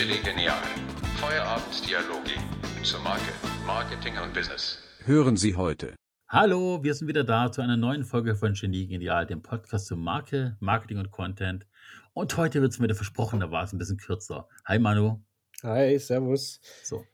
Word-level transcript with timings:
Chili 0.00 0.18
Genial. 0.24 0.56
Feierabenddialoge 1.16 2.32
zur 2.82 3.00
Marke, 3.00 3.34
Marketing 3.66 4.14
und 4.16 4.32
Business. 4.32 4.78
Hören 5.04 5.36
Sie 5.36 5.56
heute. 5.56 5.94
Hallo, 6.26 6.82
wir 6.82 6.94
sind 6.94 7.06
wieder 7.06 7.22
da 7.22 7.52
zu 7.52 7.60
einer 7.60 7.76
neuen 7.76 8.04
Folge 8.04 8.34
von 8.34 8.54
Genie 8.54 8.86
Genial, 8.86 9.26
dem 9.26 9.42
Podcast 9.42 9.88
zur 9.88 9.98
Marke, 9.98 10.56
Marketing 10.58 10.96
und 10.96 11.10
Content. 11.10 11.66
Und 12.14 12.34
heute 12.38 12.62
wird 12.62 12.72
es 12.72 12.80
wieder 12.80 12.94
versprochenermaßen 12.94 13.76
ein 13.76 13.78
bisschen 13.78 13.98
kürzer. 13.98 14.48
Hi 14.64 14.78
Manu. 14.78 15.22
Hi, 15.62 15.98
servus. 15.98 16.62
So. 16.82 17.04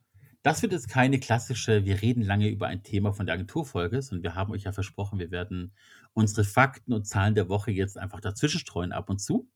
Das 0.44 0.62
wird 0.62 0.70
jetzt 0.70 0.88
keine 0.88 1.18
klassische, 1.18 1.84
wir 1.84 2.00
reden 2.02 2.22
lange 2.22 2.48
über 2.48 2.68
ein 2.68 2.84
Thema 2.84 3.12
von 3.12 3.26
der 3.26 3.34
Agenturfolge, 3.34 4.00
sondern 4.00 4.22
wir 4.22 4.36
haben 4.36 4.52
euch 4.52 4.62
ja 4.62 4.70
versprochen, 4.70 5.18
wir 5.18 5.32
werden 5.32 5.74
unsere 6.12 6.44
Fakten 6.44 6.92
und 6.92 7.04
Zahlen 7.04 7.34
der 7.34 7.48
Woche 7.48 7.72
jetzt 7.72 7.98
einfach 7.98 8.20
dazwischen 8.20 8.60
streuen 8.60 8.92
ab 8.92 9.10
und 9.10 9.18
zu. 9.18 9.50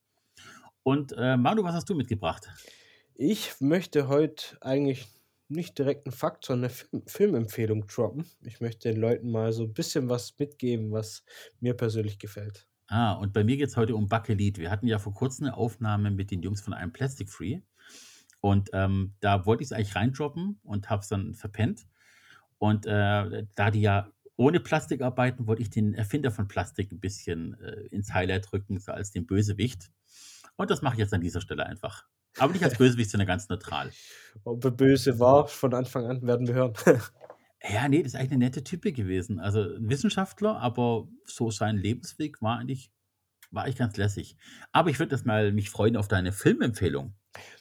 Und 0.83 1.15
äh, 1.17 1.37
Manu, 1.37 1.63
was 1.63 1.75
hast 1.75 1.89
du 1.89 1.95
mitgebracht? 1.95 2.49
Ich 3.23 3.61
möchte 3.61 4.09
heute 4.09 4.57
eigentlich 4.63 5.07
nicht 5.47 5.79
direkt 5.79 6.07
einen 6.07 6.15
Fakt, 6.15 6.47
sondern 6.47 6.71
eine 6.71 6.75
Film 6.75 7.03
Filmempfehlung 7.07 7.87
droppen. 7.87 8.25
Ich 8.41 8.63
möchte 8.63 8.89
den 8.89 8.99
Leuten 8.99 9.31
mal 9.31 9.53
so 9.53 9.65
ein 9.65 9.75
bisschen 9.75 10.09
was 10.09 10.39
mitgeben, 10.39 10.91
was 10.91 11.23
mir 11.61 11.75
persönlich 11.75 12.19
gefällt. 12.19 12.67
Ah, 12.87 13.13
und 13.13 13.35
bei 13.35 13.45
mir 13.45 13.59
geht 13.59 13.69
es 13.69 13.77
heute 13.77 13.95
um 13.95 14.09
Bakelit. 14.09 14.57
Wir 14.57 14.71
hatten 14.71 14.87
ja 14.87 14.99
vor 14.99 15.13
kurzem 15.13 15.45
eine 15.45 15.57
Aufnahme 15.59 16.11
mit 16.11 16.31
den 16.31 16.41
Jungs 16.41 16.63
von 16.63 16.73
einem 16.73 16.95
Plastic 16.95 17.29
Free. 17.29 17.61
Und 18.41 18.71
ähm, 18.73 19.13
da 19.21 19.45
wollte 19.45 19.65
ich 19.65 19.69
es 19.69 19.73
eigentlich 19.73 19.97
reindroppen 19.97 20.59
und 20.63 20.89
habe 20.89 21.03
es 21.03 21.09
dann 21.09 21.35
verpennt. 21.35 21.87
Und 22.57 22.87
äh, 22.87 23.45
da 23.55 23.71
die 23.71 23.83
ja 23.83 24.11
ohne 24.37 24.61
Plastik 24.61 25.03
arbeiten, 25.03 25.47
wollte 25.47 25.61
ich 25.61 25.69
den 25.69 25.93
Erfinder 25.93 26.31
von 26.31 26.49
Plastik 26.49 26.91
ein 26.91 27.01
bisschen 27.01 27.61
äh, 27.61 27.83
ins 27.91 28.15
Highlight 28.15 28.51
drücken, 28.51 28.79
so 28.79 28.93
als 28.93 29.11
den 29.11 29.27
Bösewicht. 29.27 29.91
Und 30.57 30.71
das 30.71 30.81
mache 30.81 30.95
ich 30.95 31.01
jetzt 31.01 31.13
an 31.13 31.21
dieser 31.21 31.43
Stelle 31.43 31.67
einfach. 31.67 32.09
Aber 32.39 32.53
nicht 32.53 32.65
als 32.65 32.79
Bösewicht, 32.79 33.11
sondern 33.11 33.27
ganz 33.27 33.49
neutral. 33.49 33.91
Ob 34.45 34.65
er 34.65 34.71
böse 34.71 35.19
war, 35.19 35.49
von 35.49 35.75
Anfang 35.75 36.07
an 36.07 36.23
werden 36.27 36.47
wir 36.47 36.55
hören. 36.55 36.75
Ja, 37.69 37.89
nee, 37.89 38.03
das 38.03 38.15
ist 38.15 38.19
eigentlich 38.19 38.33
eine 38.33 38.45
nette 38.45 38.65
Type 38.65 38.93
gewesen. 38.93 39.39
Also 39.39 39.61
ein 39.61 39.91
Wissenschaftler, 39.91 40.57
aber 40.57 41.09
so 41.27 41.51
sein 41.51 41.77
Lebensweg 41.77 42.41
war 42.41 42.59
eigentlich, 42.59 42.91
war 43.51 43.65
eigentlich 43.65 43.77
ganz 43.77 43.99
lässig. 43.99 44.37
Aber 44.73 44.89
ich 44.89 44.99
würde 44.99 45.11
das 45.11 45.27
mal 45.27 45.53
mich 45.53 45.69
freuen 45.69 45.97
auf 45.97 46.09
deine 46.09 46.33
Filmempfehlung. 46.33 47.15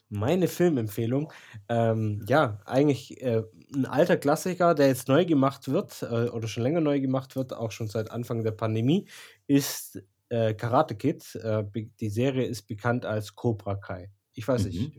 Meine 0.07 0.47
Filmempfehlung, 0.47 1.31
ähm, 1.67 2.23
ja, 2.27 2.59
eigentlich 2.65 3.21
äh, 3.21 3.43
ein 3.75 3.85
alter 3.85 4.17
Klassiker, 4.17 4.73
der 4.73 4.87
jetzt 4.87 5.07
neu 5.07 5.25
gemacht 5.25 5.67
wird 5.67 6.01
äh, 6.01 6.29
oder 6.29 6.47
schon 6.47 6.63
länger 6.63 6.81
neu 6.81 6.99
gemacht 7.01 7.35
wird, 7.35 7.53
auch 7.53 7.71
schon 7.71 7.87
seit 7.87 8.09
Anfang 8.09 8.43
der 8.43 8.51
Pandemie, 8.51 9.07
ist 9.45 10.01
äh, 10.29 10.53
Karate 10.53 10.95
Kid. 10.95 11.35
Äh, 11.35 11.65
die 11.99 12.09
Serie 12.09 12.45
ist 12.47 12.63
bekannt 12.63 13.05
als 13.05 13.35
Cobra 13.35 13.75
Kai. 13.75 14.09
Ich 14.39 14.47
weiß 14.47 14.65
nicht, 14.65 14.93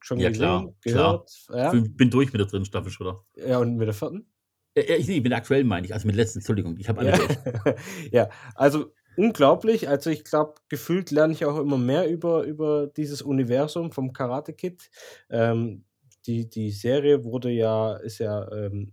schon 0.00 0.18
Ja, 0.18 0.28
gesehen, 0.28 0.42
klar, 0.42 0.74
gehört, 0.82 1.30
klar. 1.46 1.72
ja, 1.72 1.74
Ich 1.74 1.96
bin 1.96 2.10
durch 2.10 2.32
mit 2.32 2.40
der 2.40 2.46
dritten 2.46 2.66
Staffel 2.66 2.90
schon. 2.90 3.06
wieder. 3.06 3.48
ja, 3.48 3.58
und 3.58 3.76
mit 3.76 3.86
der 3.86 3.94
vierten? 3.94 4.26
Ich, 4.74 5.08
ich 5.08 5.22
bin 5.22 5.32
aktuell, 5.32 5.64
meine 5.64 5.86
ich, 5.86 5.94
also 5.94 6.06
mit 6.06 6.16
letzten, 6.16 6.40
Entschuldigung, 6.40 6.76
ich 6.78 6.88
habe 6.88 7.00
alle. 7.00 7.12
Ja. 7.12 7.74
ja, 8.12 8.28
also 8.54 8.92
unglaublich. 9.16 9.88
Also 9.88 10.10
ich 10.10 10.24
glaube, 10.24 10.54
gefühlt 10.68 11.10
lerne 11.10 11.32
ich 11.32 11.46
auch 11.46 11.58
immer 11.58 11.78
mehr 11.78 12.10
über, 12.10 12.42
über 12.42 12.88
dieses 12.88 13.22
Universum 13.22 13.90
vom 13.90 14.12
Karate 14.12 14.52
Kid. 14.52 14.90
Ähm, 15.30 15.84
die, 16.26 16.48
die 16.50 16.70
Serie 16.72 17.24
wurde 17.24 17.50
ja, 17.50 17.94
ist 17.96 18.18
ja, 18.18 18.50
ähm, 18.52 18.92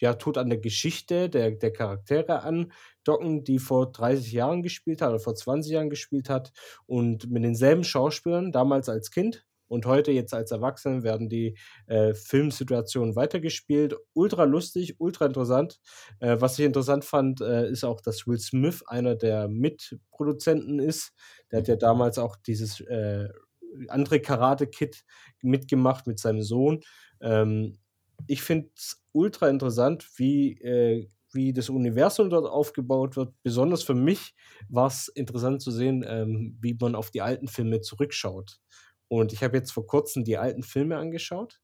ja, 0.00 0.14
tut 0.14 0.38
an 0.38 0.48
der 0.48 0.58
Geschichte 0.58 1.28
der, 1.28 1.52
der 1.52 1.72
Charaktere 1.72 2.42
andocken, 2.42 3.44
die 3.44 3.58
vor 3.58 3.92
30 3.92 4.32
Jahren 4.32 4.62
gespielt 4.62 5.00
hat 5.00 5.10
oder 5.10 5.20
vor 5.20 5.34
20 5.34 5.72
Jahren 5.72 5.90
gespielt 5.90 6.28
hat 6.28 6.52
und 6.86 7.30
mit 7.30 7.44
denselben 7.44 7.84
Schauspielern, 7.84 8.52
damals 8.52 8.88
als 8.88 9.10
Kind 9.10 9.44
und 9.68 9.86
heute 9.86 10.12
jetzt 10.12 10.34
als 10.34 10.50
Erwachsene 10.50 11.02
werden 11.02 11.28
die 11.28 11.56
äh, 11.86 12.14
Filmsituationen 12.14 13.16
weitergespielt. 13.16 13.96
Ultra 14.12 14.44
lustig, 14.44 14.96
ultra 14.98 15.26
interessant. 15.26 15.80
Äh, 16.20 16.36
was 16.38 16.58
ich 16.58 16.64
interessant 16.64 17.04
fand, 17.04 17.40
äh, 17.40 17.68
ist 17.68 17.84
auch, 17.84 18.00
dass 18.00 18.26
Will 18.26 18.38
Smith 18.38 18.84
einer 18.86 19.14
der 19.14 19.48
Mitproduzenten 19.48 20.78
ist. 20.78 21.12
Der 21.50 21.60
hat 21.60 21.68
ja 21.68 21.76
damals 21.76 22.18
auch 22.18 22.36
dieses 22.36 22.80
äh, 22.80 23.28
andere 23.88 24.20
Karate-Kid 24.20 25.04
mitgemacht 25.42 26.06
mit 26.06 26.18
seinem 26.18 26.42
Sohn. 26.42 26.80
Ähm, 27.20 27.78
ich 28.26 28.42
finde 28.42 28.70
es 28.76 29.02
ultra 29.12 29.48
interessant, 29.48 30.08
wie, 30.16 30.52
äh, 30.60 31.08
wie 31.32 31.52
das 31.52 31.68
Universum 31.68 32.30
dort 32.30 32.46
aufgebaut 32.48 33.16
wird. 33.16 33.34
Besonders 33.42 33.82
für 33.82 33.94
mich 33.94 34.34
war 34.68 34.86
es 34.88 35.08
interessant 35.08 35.62
zu 35.62 35.70
sehen, 35.70 36.04
ähm, 36.06 36.58
wie 36.60 36.76
man 36.80 36.94
auf 36.94 37.10
die 37.10 37.22
alten 37.22 37.48
Filme 37.48 37.80
zurückschaut. 37.80 38.60
Und 39.08 39.32
ich 39.32 39.42
habe 39.42 39.56
jetzt 39.56 39.72
vor 39.72 39.86
kurzem 39.86 40.24
die 40.24 40.38
alten 40.38 40.62
Filme 40.62 40.96
angeschaut 40.96 41.60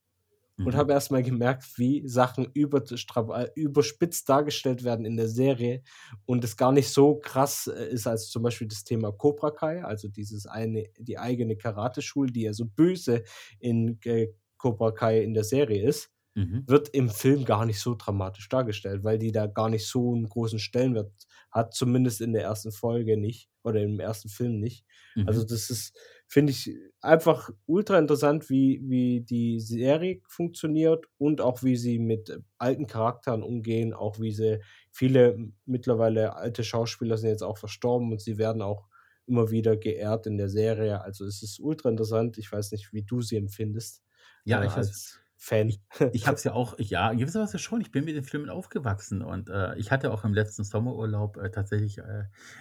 und 0.62 0.74
Mhm. 0.74 0.76
habe 0.76 0.92
erstmal 0.92 1.22
gemerkt, 1.22 1.78
wie 1.78 2.06
Sachen 2.06 2.46
überstra- 2.52 3.44
äh, 3.44 3.50
überspitzt 3.54 4.28
dargestellt 4.28 4.84
werden 4.84 5.06
in 5.06 5.16
der 5.16 5.28
Serie 5.28 5.82
und 6.26 6.44
es 6.44 6.56
gar 6.56 6.72
nicht 6.72 6.90
so 6.90 7.16
krass 7.18 7.66
äh, 7.66 7.88
ist 7.90 8.06
als 8.06 8.28
zum 8.28 8.42
Beispiel 8.42 8.68
das 8.68 8.84
Thema 8.84 9.10
Cobra 9.12 9.50
Kai, 9.52 9.82
also 9.82 10.08
dieses 10.08 10.46
eine, 10.46 10.84
die 10.98 11.18
eigene 11.18 11.56
Karateschule, 11.56 12.30
die 12.30 12.42
ja 12.42 12.52
so 12.52 12.66
böse 12.66 13.24
in 13.58 13.98
äh, 14.04 14.28
Cobra 14.58 14.92
Kai 14.92 15.22
in 15.22 15.32
der 15.32 15.44
Serie 15.44 15.86
ist, 15.88 16.10
Mhm. 16.40 16.66
wird 16.66 16.88
im 16.90 17.08
Film 17.10 17.44
gar 17.44 17.66
nicht 17.66 17.80
so 17.80 17.94
dramatisch 17.96 18.48
dargestellt, 18.48 19.02
weil 19.02 19.18
die 19.18 19.32
da 19.32 19.46
gar 19.46 19.68
nicht 19.68 19.86
so 19.86 20.12
einen 20.14 20.28
großen 20.28 20.58
Stellenwert 20.58 21.12
hat, 21.50 21.74
zumindest 21.74 22.20
in 22.20 22.32
der 22.32 22.42
ersten 22.44 22.70
Folge 22.72 23.16
nicht 23.16 23.50
oder 23.64 23.80
im 23.82 23.98
ersten 24.00 24.28
Film 24.28 24.60
nicht. 24.60 24.84
Mhm. 25.16 25.24
Also 25.24 25.44
das 25.44 25.68
ist, 25.70 25.96
finde 26.26 26.52
ich, 26.52 26.74
einfach 27.00 27.50
ultra 27.66 27.98
interessant, 27.98 28.48
wie, 28.50 28.80
wie 28.84 29.20
die 29.20 29.60
Serie 29.60 30.20
funktioniert 30.28 31.06
und 31.18 31.40
auch 31.40 31.62
wie 31.62 31.76
sie 31.76 31.98
mit 31.98 32.40
alten 32.58 32.86
Charakteren 32.86 33.42
umgehen, 33.42 33.92
auch 33.92 34.18
wie 34.20 34.32
sie 34.32 34.60
viele 34.90 35.36
mittlerweile 35.66 36.36
alte 36.36 36.64
Schauspieler 36.64 37.18
sind 37.18 37.30
jetzt 37.30 37.42
auch 37.42 37.58
verstorben 37.58 38.10
und 38.12 38.20
sie 38.20 38.38
werden 38.38 38.62
auch 38.62 38.88
immer 39.26 39.50
wieder 39.50 39.76
geehrt 39.76 40.26
in 40.26 40.38
der 40.38 40.48
Serie. 40.48 41.02
Also 41.02 41.24
es 41.26 41.42
ist 41.42 41.60
ultra 41.60 41.88
interessant. 41.90 42.38
Ich 42.38 42.50
weiß 42.50 42.72
nicht, 42.72 42.92
wie 42.92 43.02
du 43.02 43.20
sie 43.22 43.36
empfindest. 43.36 44.02
Ja, 44.44 44.62
äh, 44.62 44.66
ich 44.66 44.76
weiß. 44.76 45.19
Fan. 45.42 45.72
Ich 46.12 46.26
habe 46.26 46.36
es 46.36 46.44
ja 46.44 46.52
auch, 46.52 46.78
ja, 46.78 47.10
in 47.10 47.18
gewisser 47.18 47.40
Weise 47.42 47.58
schon. 47.58 47.80
Ich 47.80 47.90
bin 47.90 48.04
mit 48.04 48.14
den 48.14 48.24
Filmen 48.24 48.50
aufgewachsen 48.50 49.22
und 49.22 49.48
äh, 49.48 49.74
ich 49.76 49.90
hatte 49.90 50.12
auch 50.12 50.24
im 50.24 50.34
letzten 50.34 50.64
Sommerurlaub 50.64 51.38
äh, 51.38 51.50
tatsächlich 51.50 51.98
äh, 51.98 52.02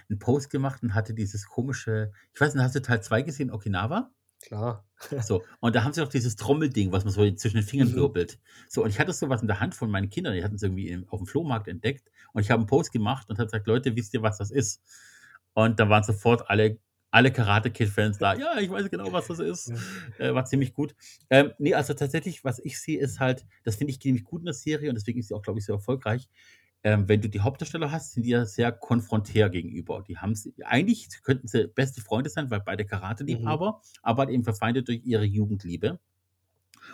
einen 0.08 0.18
Post 0.18 0.50
gemacht 0.50 0.82
und 0.82 0.94
hatte 0.94 1.14
dieses 1.14 1.46
komische, 1.46 2.12
ich 2.32 2.40
weiß 2.40 2.54
nicht, 2.54 2.64
hast 2.64 2.74
du 2.74 2.82
Teil 2.82 3.02
2 3.02 3.22
gesehen, 3.22 3.50
Okinawa? 3.50 4.10
Klar. 4.42 4.84
So, 5.18 5.44
und 5.60 5.74
da 5.74 5.84
haben 5.84 5.92
sie 5.92 6.02
auch 6.02 6.08
dieses 6.08 6.36
Trommelding, 6.36 6.92
was 6.92 7.04
man 7.04 7.12
so 7.12 7.30
zwischen 7.32 7.56
den 7.56 7.64
Fingern 7.66 7.88
Mhm. 7.88 7.94
wirbelt. 7.94 8.38
So, 8.68 8.82
und 8.84 8.90
ich 8.90 8.98
hatte 8.98 9.12
sowas 9.12 9.42
in 9.42 9.48
der 9.48 9.60
Hand 9.60 9.74
von 9.74 9.90
meinen 9.90 10.08
Kindern, 10.10 10.34
die 10.34 10.42
hatten 10.44 10.54
es 10.54 10.62
irgendwie 10.62 10.88
im, 10.88 11.08
auf 11.08 11.20
dem 11.20 11.26
Flohmarkt 11.26 11.68
entdeckt 11.68 12.10
und 12.32 12.42
ich 12.42 12.50
habe 12.50 12.60
einen 12.60 12.66
Post 12.66 12.92
gemacht 12.92 13.28
und 13.28 13.38
habe 13.38 13.46
gesagt, 13.46 13.66
Leute, 13.66 13.96
wisst 13.96 14.14
ihr, 14.14 14.22
was 14.22 14.38
das 14.38 14.50
ist? 14.50 14.82
Und 15.54 15.78
da 15.80 15.88
waren 15.88 16.02
sofort 16.04 16.48
alle, 16.48 16.78
alle 17.10 17.32
Karate-Kid-Fans 17.32 18.18
da, 18.18 18.34
ja, 18.34 18.58
ich 18.58 18.70
weiß 18.70 18.90
genau, 18.90 19.12
was 19.12 19.26
das 19.26 19.40
ist. 19.40 19.72
Äh, 20.18 20.34
war 20.34 20.44
ziemlich 20.44 20.74
gut. 20.74 20.94
Ähm, 21.28 21.52
nee, 21.58 21.74
also 21.74 21.94
tatsächlich, 21.94 22.44
was 22.44 22.58
ich 22.60 22.80
sehe, 22.80 23.00
ist 23.00 23.20
halt, 23.20 23.46
das 23.64 23.76
finde 23.76 23.92
ich 23.92 24.00
ziemlich 24.00 24.24
gut 24.24 24.42
in 24.42 24.46
der 24.46 24.54
Serie 24.54 24.90
und 24.90 24.94
deswegen 24.94 25.18
ist 25.18 25.28
sie 25.28 25.34
auch, 25.34 25.42
glaube 25.42 25.58
ich, 25.58 25.64
sehr 25.64 25.74
erfolgreich. 25.74 26.28
Ähm, 26.82 27.08
wenn 27.08 27.20
du 27.20 27.28
die 27.28 27.40
Hauptdarsteller 27.40 27.90
hast, 27.90 28.12
sind 28.12 28.24
die 28.24 28.30
ja 28.30 28.46
sehr 28.46 28.72
konfrontär 28.72 29.50
gegenüber. 29.50 30.02
Die 30.06 30.16
haben 30.16 30.34
sie, 30.34 30.54
eigentlich 30.64 31.08
könnten 31.22 31.46
sie 31.46 31.68
beste 31.68 32.00
Freunde 32.00 32.30
sein, 32.30 32.50
weil 32.50 32.60
beide 32.60 32.86
Karate-Liebhaber, 32.86 33.82
aber 34.02 34.22
halt 34.22 34.30
eben 34.30 34.44
verfeindet 34.44 34.88
durch 34.88 35.00
ihre 35.04 35.24
Jugendliebe. 35.24 35.98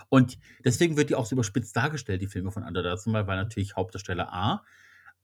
Und 0.09 0.39
deswegen 0.65 0.97
wird 0.97 1.11
die 1.11 1.15
auch 1.15 1.27
so 1.27 1.35
überspitzt 1.35 1.77
dargestellt, 1.77 2.21
die 2.21 2.27
Filme 2.27 2.51
von 2.51 2.65
Underdog, 2.65 2.99
weil 3.07 3.37
natürlich 3.37 3.77
Hauptdarsteller 3.77 4.33
A 4.33 4.65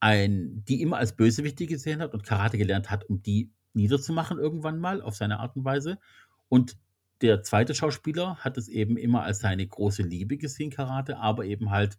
ein, 0.01 0.65
die 0.67 0.81
immer 0.81 0.97
als 0.97 1.15
Bösewichte 1.15 1.67
gesehen 1.67 2.01
hat 2.01 2.13
und 2.13 2.25
Karate 2.25 2.59
gelernt 2.59 2.91
hat, 2.91 3.05
um 3.09 3.23
die 3.23 3.51
niederzumachen 3.75 4.39
irgendwann 4.39 4.79
mal 4.79 5.03
auf 5.03 5.17
seine 5.17 5.41
Art 5.41 5.57
und 5.57 5.65
Weise. 5.65 5.99
Und 6.49 6.77
der 7.21 7.43
zweite 7.43 7.75
Schauspieler 7.75 8.37
hat 8.37 8.59
es 8.59 8.69
eben 8.69 8.97
immer 8.97 9.23
als 9.23 9.39
seine 9.41 9.67
große 9.67 10.03
Liebe 10.03 10.37
gesehen, 10.37 10.71
Karate, 10.71 11.19
aber 11.19 11.45
eben 11.45 11.71
halt 11.71 11.99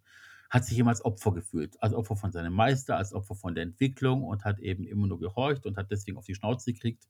hat 0.49 0.65
sich 0.65 0.77
immer 0.77 0.91
als 0.91 1.03
Opfer 1.03 1.31
gefühlt, 1.33 1.81
als 1.81 1.93
Opfer 1.93 2.15
von 2.15 2.31
seinem 2.31 2.53
Meister, 2.53 2.97
als 2.97 3.13
Opfer 3.13 3.33
von 3.33 3.55
der 3.55 3.63
Entwicklung 3.63 4.23
und 4.23 4.45
hat 4.45 4.59
eben 4.59 4.83
immer 4.83 5.07
nur 5.07 5.19
gehorcht 5.19 5.65
und 5.65 5.77
hat 5.77 5.89
deswegen 5.89 6.17
auf 6.17 6.25
die 6.25 6.35
Schnauze 6.35 6.73
gekriegt. 6.73 7.07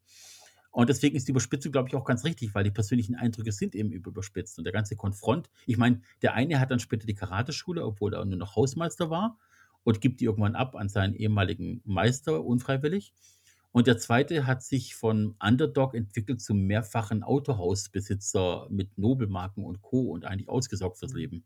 Und 0.72 0.90
deswegen 0.90 1.16
ist 1.16 1.28
die 1.28 1.32
Überspitzung, 1.32 1.72
glaube 1.72 1.90
ich, 1.90 1.96
auch 1.96 2.06
ganz 2.06 2.24
richtig, 2.24 2.56
weil 2.56 2.64
die 2.64 2.72
persönlichen 2.72 3.16
Eindrücke 3.16 3.52
sind 3.52 3.76
eben 3.76 3.92
überspitzt. 3.92 4.58
Und 4.58 4.64
der 4.64 4.74
ganze 4.74 4.96
Konfront, 4.96 5.50
ich 5.68 5.78
meine, 5.78 6.02
der 6.22 6.34
eine 6.34 6.60
hat 6.60 6.72
dann 6.72 6.80
später 6.80 7.06
die 7.06 7.14
Karateschule, 7.14 7.86
obwohl 7.86 8.14
er 8.14 8.26
nur 8.26 8.38
noch 8.38 8.56
Hausmeister 8.56 9.10
war 9.10 9.38
und 9.84 10.02
gibt 10.02 10.22
die 10.22 10.26
irgendwann 10.26 10.56
ab 10.56 10.76
an 10.76 10.90
seinen 10.90 11.14
ehemaligen 11.14 11.82
Meister, 11.84 12.44
unfreiwillig. 12.44 13.14
Und 13.74 13.88
der 13.88 13.98
zweite 13.98 14.48
hat 14.48 14.64
sich 14.64 14.96
von 14.96 15.36
Underdog 15.44 15.96
entwickelt 15.96 16.42
zum 16.42 16.62
mehrfachen 16.62 17.24
Autohausbesitzer 17.24 18.68
mit 18.70 18.98
Nobelmarken 18.98 19.66
und 19.66 19.82
Co. 19.82 20.12
und 20.12 20.26
eigentlich 20.26 20.48
ausgesorgt 20.50 20.98
fürs 21.00 21.14
Leben. 21.14 21.44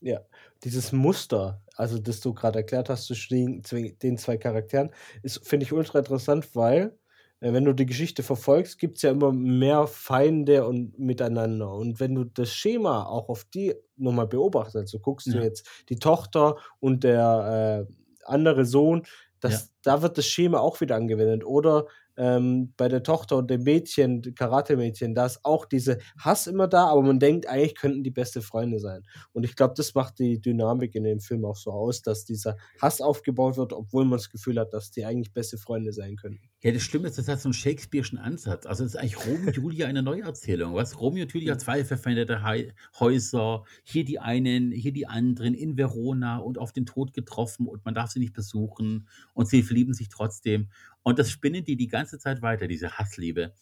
Ja, 0.00 0.20
dieses 0.64 0.92
Muster, 0.92 1.62
also 1.76 1.98
das 1.98 2.20
du 2.20 2.34
gerade 2.34 2.58
erklärt 2.58 2.90
hast 2.90 3.06
zwischen 3.06 3.62
den, 4.02 4.18
zwei 4.18 4.36
Charakteren, 4.36 4.90
ist, 5.22 5.46
finde 5.48 5.64
ich 5.64 5.72
ultra 5.72 6.00
interessant, 6.00 6.54
weil 6.54 6.98
äh, 7.40 7.52
wenn 7.54 7.64
du 7.64 7.72
die 7.72 7.86
Geschichte 7.86 8.22
verfolgst, 8.22 8.78
gibt 8.78 8.98
es 8.98 9.02
ja 9.02 9.10
immer 9.12 9.32
mehr 9.32 9.86
Feinde 9.86 10.66
und 10.66 10.98
miteinander. 10.98 11.72
Und 11.72 12.00
wenn 12.00 12.14
du 12.14 12.24
das 12.24 12.52
Schema 12.52 13.04
auch 13.06 13.30
auf 13.30 13.44
die 13.44 13.74
nochmal 13.96 14.26
beobachtest, 14.26 14.76
also 14.76 14.98
guckst 14.98 15.32
du 15.32 15.38
Ja. 15.38 15.42
jetzt 15.42 15.66
die 15.88 15.96
Tochter 15.96 16.56
und 16.80 17.02
der 17.04 17.86
äh, 17.88 17.94
andere 18.26 18.66
Sohn, 18.66 19.04
das, 19.44 19.52
Ja. 19.52 19.60
da 19.82 20.02
wird 20.02 20.18
das 20.18 20.26
Schema 20.26 20.58
auch 20.60 20.80
wieder 20.80 20.96
angewendet. 20.96 21.44
Oder 21.44 21.86
ähm, 22.16 22.72
bei 22.76 22.88
der 22.88 23.02
Tochter 23.02 23.36
und 23.36 23.50
dem 23.50 23.62
Mädchen, 23.64 24.22
Karate-Mädchen, 24.34 25.14
da 25.14 25.26
ist 25.26 25.40
auch 25.44 25.64
diese 25.66 25.98
Hass 26.18 26.46
immer 26.46 26.68
da, 26.68 26.86
aber 26.86 27.02
man 27.02 27.18
denkt, 27.18 27.48
eigentlich 27.48 27.74
könnten 27.74 28.04
die 28.04 28.10
beste 28.10 28.40
Freunde 28.42 28.78
sein. 28.80 29.02
Und 29.32 29.44
ich 29.44 29.56
glaube, 29.56 29.74
das 29.76 29.94
macht 29.94 30.18
die 30.18 30.40
Dynamik 30.40 30.94
in 30.94 31.04
dem 31.04 31.20
Film 31.20 31.44
auch 31.44 31.56
so 31.56 31.72
aus, 31.72 32.02
dass 32.02 32.24
dieser 32.24 32.56
Hass 32.80 33.00
aufgebaut 33.00 33.56
wird, 33.56 33.72
obwohl 33.72 34.04
man 34.04 34.18
das 34.18 34.30
Gefühl 34.30 34.58
hat, 34.60 34.72
dass 34.72 34.90
die 34.90 35.04
eigentlich 35.04 35.32
beste 35.32 35.58
Freunde 35.58 35.92
sein 35.92 36.16
könnten. 36.16 36.48
Ja, 36.64 36.72
das 36.72 36.82
Schlimme 36.82 37.08
ist, 37.08 37.18
das 37.18 37.28
hat 37.28 37.40
so 37.42 37.48
einen 37.48 37.52
Shakespeare'schen 37.52 38.16
Ansatz. 38.16 38.64
Also, 38.64 38.84
es 38.84 38.94
ist 38.94 38.96
eigentlich 38.96 39.18
Romeo 39.26 39.48
und 39.48 39.56
Julia 39.56 39.86
eine 39.86 40.02
Neuerzählung. 40.02 40.74
Was? 40.74 40.98
Romeo 40.98 41.24
und 41.24 41.32
Julia, 41.32 41.58
zwei 41.58 41.84
verfeindete 41.84 42.42
Hei- 42.42 42.72
Häuser, 42.98 43.64
hier 43.84 44.06
die 44.06 44.18
einen, 44.18 44.72
hier 44.72 44.92
die 44.92 45.06
anderen, 45.06 45.52
in 45.52 45.76
Verona 45.76 46.38
und 46.38 46.56
auf 46.56 46.72
den 46.72 46.86
Tod 46.86 47.12
getroffen 47.12 47.66
und 47.68 47.84
man 47.84 47.94
darf 47.94 48.10
sie 48.12 48.18
nicht 48.18 48.32
besuchen 48.32 49.08
und 49.34 49.46
sie 49.46 49.62
verlieben 49.62 49.92
sich 49.92 50.08
trotzdem. 50.08 50.70
Und 51.02 51.18
das 51.18 51.30
spinnen 51.30 51.64
die 51.64 51.76
die 51.76 51.88
ganze 51.88 52.18
Zeit 52.18 52.40
weiter, 52.40 52.66
diese 52.66 52.92
Hassliebe. 52.96 53.52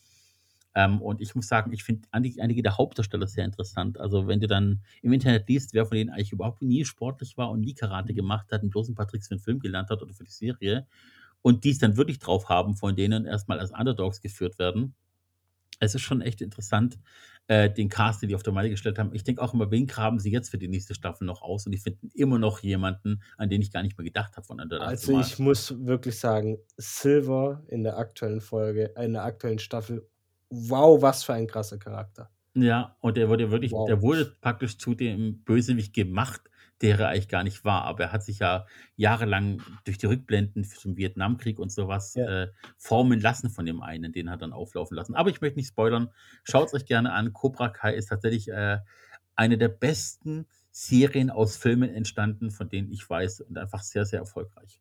Ähm, 0.77 1.03
und 1.03 1.21
ich 1.21 1.35
muss 1.35 1.49
sagen, 1.49 1.73
ich 1.73 1.85
finde 1.85 2.09
einige, 2.13 2.41
einige 2.41 2.63
der 2.63 2.79
Hauptdarsteller 2.79 3.27
sehr 3.27 3.45
interessant. 3.45 3.99
Also, 3.99 4.29
wenn 4.29 4.39
du 4.41 4.47
dann 4.47 4.83
im 5.03 5.13
Internet 5.13 5.49
liest, 5.49 5.75
wer 5.75 5.87
von 5.87 5.97
denen 5.97 6.11
eigentlich 6.11 6.33
überhaupt 6.33 6.63
nie 6.63 6.85
sportlich 6.85 7.37
war 7.37 7.51
und 7.51 7.63
nie 7.63 7.75
Karate 7.75 8.15
gemacht 8.15 8.53
hat 8.53 8.63
und 8.63 8.71
bloß 8.71 8.89
ein 8.91 8.95
paar 8.95 9.09
Tricks 9.09 9.27
für 9.27 9.35
den 9.35 9.41
Film 9.43 9.59
gelernt 9.59 9.91
hat 9.91 10.03
oder 10.03 10.15
für 10.15 10.25
die 10.25 10.31
Serie 10.31 10.87
und 11.43 11.65
die 11.65 11.71
es 11.71 11.79
dann 11.79 11.97
wirklich 11.97 12.19
drauf 12.19 12.49
haben, 12.49 12.77
von 12.77 12.97
denen 12.97 13.27
erstmal 13.27 13.61
als 13.61 13.73
Underdogs 13.73 14.21
geführt 14.21 14.59
werden. 14.59 14.95
Es 15.81 15.95
ist 15.97 16.03
schon 16.03 16.21
echt 16.21 16.41
interessant, 16.41 16.99
äh, 17.49 17.69
den 17.69 17.89
Cast, 17.89 18.23
den 18.23 18.29
die 18.29 18.37
auf 18.37 18.45
der 18.45 18.53
Meile 18.53 18.71
gestellt 18.71 18.99
haben. 19.01 19.13
Ich 19.15 19.25
denke 19.25 19.43
auch 19.43 19.53
immer, 19.53 19.71
wen 19.73 19.89
graben 19.89 20.21
sie 20.21 20.31
jetzt 20.31 20.51
für 20.51 20.59
die 20.59 20.69
nächste 20.69 20.95
Staffel 20.95 21.25
noch 21.27 21.43
aus? 21.43 21.67
Und 21.67 21.73
die 21.73 21.79
finden 21.79 22.09
immer 22.15 22.39
noch 22.39 22.61
jemanden, 22.61 23.21
an 23.37 23.49
den 23.51 23.61
ich 23.63 23.73
gar 23.73 23.83
nicht 23.83 23.99
mehr 23.99 24.05
gedacht 24.05 24.37
habe 24.37 24.47
von 24.47 24.59
der 24.59 24.67
ersten 24.71 25.17
Also 25.17 25.21
ich 25.21 25.39
muss 25.41 25.75
wirklich 25.85 26.19
sagen, 26.21 26.59
Silver 26.77 27.65
in 27.67 27.83
der 27.83 27.99
aktuellen 27.99 28.41
Folge, 28.41 28.95
äh, 28.97 29.05
in 29.05 29.15
der 29.15 29.25
aktuellen 29.25 29.59
Staffel, 29.59 30.09
wow, 30.51 31.03
was 31.03 31.25
für 31.25 31.35
ein 31.35 31.49
krasser 31.49 31.79
Charakter. 31.79 32.31
Ja, 32.55 32.97
und 33.01 33.17
der 33.17 33.29
wurde 33.29 33.51
wirklich, 33.51 33.73
Wow. 33.73 33.89
der 33.89 34.03
wurde 34.03 34.37
praktisch 34.41 34.79
zu 34.79 34.95
dem 34.95 35.43
Bösewicht 35.43 35.95
gemacht, 35.95 36.43
der 36.83 36.99
er 36.99 37.09
eigentlich 37.09 37.29
gar 37.29 37.45
nicht 37.45 37.65
war. 37.65 37.85
Aber 37.85 38.05
er 38.05 38.13
hat 38.13 38.25
sich 38.25 38.41
ja 38.41 38.67
jahrelang 38.97 39.63
durch 39.85 39.99
die 39.99 40.07
Rückblenden 40.07 40.65
zum 40.65 40.97
Vietnamkrieg 40.97 41.59
und 41.59 41.71
sowas 41.73 42.15
Ja. 42.15 42.43
äh, 42.45 42.53
formen 42.77 43.21
lassen 43.21 43.51
von 43.51 43.65
dem 43.67 43.83
einen, 43.83 44.13
den 44.13 44.29
hat 44.31 44.39
er 44.39 44.49
dann 44.49 44.53
auflaufen 44.53 44.97
lassen. 44.97 45.15
Aber 45.15 45.31
ich 45.31 45.41
möchte 45.41 45.59
nicht 45.59 45.69
spoilern. 45.69 46.11
Schaut 46.45 46.69
es 46.69 46.75
euch 46.75 46.85
gerne 46.87 47.13
an. 47.13 47.33
Cobra 47.33 47.69
Kai 47.69 47.95
ist 47.95 48.07
tatsächlich 48.09 48.49
äh, 48.49 48.79
eine 49.37 49.59
der 49.59 49.69
besten 49.69 50.47
Serien 50.71 51.31
aus 51.31 51.57
Filmen 51.57 51.91
entstanden, 51.95 52.51
von 52.51 52.69
denen 52.69 52.91
ich 52.91 53.09
weiß 53.09 53.43
und 53.43 53.57
einfach 53.59 53.83
sehr, 53.83 54.05
sehr 54.07 54.21
erfolgreich. 54.21 54.81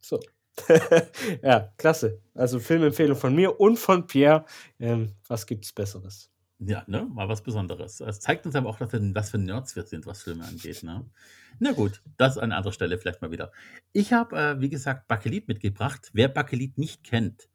So. 0.00 0.20
ja, 1.42 1.72
klasse. 1.78 2.20
Also 2.34 2.58
Filmempfehlung 2.58 3.16
von 3.16 3.34
mir 3.34 3.58
und 3.60 3.78
von 3.78 4.06
Pierre. 4.06 4.44
Ähm, 4.78 5.14
was 5.26 5.46
gibt's 5.46 5.72
Besseres? 5.72 6.29
Ja, 6.62 6.84
ne? 6.86 7.08
Mal 7.10 7.28
was 7.28 7.42
Besonderes. 7.42 8.00
Es 8.00 8.20
zeigt 8.20 8.44
uns 8.44 8.54
aber 8.54 8.68
auch, 8.68 8.76
dass 8.76 8.92
wir, 8.92 9.14
was 9.14 9.30
für 9.30 9.38
Nerds 9.38 9.76
wir 9.76 9.84
sind, 9.84 10.04
was 10.04 10.22
Filme 10.22 10.44
angeht. 10.44 10.82
Ne? 10.82 11.08
Na 11.58 11.72
gut, 11.72 12.02
das 12.18 12.36
an 12.36 12.52
anderer 12.52 12.72
Stelle 12.72 12.98
vielleicht 12.98 13.22
mal 13.22 13.30
wieder. 13.30 13.50
Ich 13.92 14.12
habe, 14.12 14.36
äh, 14.38 14.60
wie 14.60 14.68
gesagt, 14.68 15.08
Bakelit 15.08 15.48
mitgebracht. 15.48 16.10
Wer 16.12 16.28
Bakelit 16.28 16.76
nicht 16.76 17.02
kennt, 17.02 17.48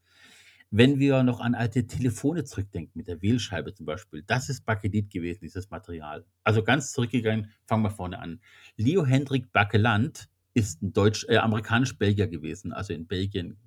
wenn 0.72 0.98
wir 0.98 1.22
noch 1.22 1.40
an 1.40 1.54
alte 1.54 1.86
Telefone 1.86 2.46
zurückdenken, 2.46 2.94
mit 2.96 3.07
der 3.07 3.22
Wählscheibe 3.22 3.75
zum 3.75 3.86
Beispiel, 3.86 4.24
das 4.25 4.50
ist 4.50 4.66
Bakelit 4.66 5.12
gewesen, 5.12 5.42
dieses 5.44 5.69
Material. 5.69 6.25
Also 6.44 6.63
ganz 6.63 6.92
zurückgegangen, 6.92 7.52
fangen 7.66 7.84
wir 7.84 7.92
vorne 7.92 8.18
an. 8.18 8.42
Leo 8.75 9.06
Hendrik 9.06 9.54
Bakeland 9.54 10.30
ist 10.56 10.81
ein 10.81 10.94
Deutsch, 10.94 11.25
äh, 11.30 11.38
amerikanisch-Belgier 11.38 12.28
gewesen, 12.28 12.74
also 12.74 12.94
in 12.94 13.06
Belgien. 13.06 13.57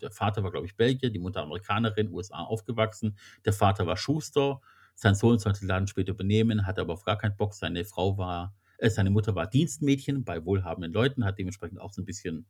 Der 0.00 0.10
Vater 0.10 0.42
war, 0.42 0.50
glaube 0.50 0.66
ich, 0.66 0.76
Belgier, 0.76 1.10
die 1.10 1.18
Mutter 1.18 1.42
Amerikanerin, 1.42 2.10
USA 2.10 2.38
aufgewachsen. 2.38 3.18
Der 3.44 3.52
Vater 3.52 3.86
war 3.86 3.96
Schuster. 3.98 4.60
Sein 5.00 5.14
Sohn 5.14 5.38
sollte 5.38 5.60
den 5.60 5.68
Laden 5.68 5.86
später 5.86 6.10
übernehmen, 6.10 6.66
hatte 6.66 6.80
aber 6.80 6.92
auf 6.92 7.04
gar 7.04 7.16
keinen 7.16 7.36
Bock. 7.36 7.54
Seine 7.54 7.84
Frau 7.84 8.18
war, 8.18 8.52
äh, 8.78 8.90
seine 8.90 9.10
Mutter 9.10 9.36
war 9.36 9.46
Dienstmädchen 9.46 10.24
bei 10.24 10.44
wohlhabenden 10.44 10.92
Leuten, 10.92 11.24
hat 11.24 11.38
dementsprechend 11.38 11.80
auch 11.80 11.92
so 11.92 12.02
ein 12.02 12.04
bisschen 12.04 12.46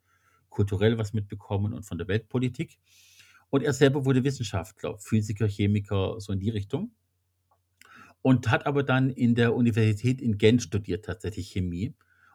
kulturell 0.49 0.97
was 0.97 1.13
mitbekommen 1.13 1.75
und 1.75 1.83
von 1.83 1.99
der 1.99 2.09
Weltpolitik. 2.09 2.79
Und 3.51 3.65
er 3.65 3.75
selber 3.75 4.07
wurde 4.07 4.25
Wissenschaftler, 4.25 4.97
Physiker, 4.97 5.47
Chemiker, 5.47 6.23
so 6.23 6.33
in 6.33 6.41
die 6.41 6.49
Richtung. 6.49 6.93
Und 8.23 8.51
hat 8.51 8.65
aber 8.65 8.83
dann 8.83 9.11
in 9.11 9.35
der 9.35 9.55
Universität 9.55 10.23
in 10.23 10.39
Gent 10.39 10.63
studiert, 10.63 11.05
tatsächlich 11.05 11.51
Chemie. 11.51 11.95